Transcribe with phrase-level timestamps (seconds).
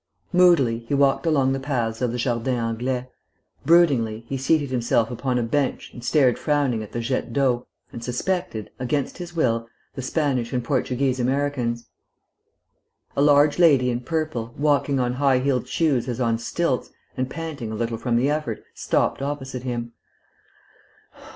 [0.33, 3.07] Moodily he walked along the paths of the Jardin Anglais;
[3.67, 8.03] broodingly he seated himself upon a bench and stared frowning at the jet d'eau, and
[8.03, 11.87] suspected, against his will, the Spanish and Portuguese Americans.
[13.15, 17.71] A large lady in purple, walking on high heeled shoes as on stilts, and panting
[17.71, 19.91] a little from the effort, stopped opposite him.